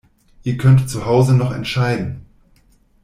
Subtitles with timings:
[0.41, 2.25] Ihr könnt zu Hause noch entscheiden.